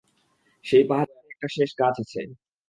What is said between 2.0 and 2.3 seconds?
আছে।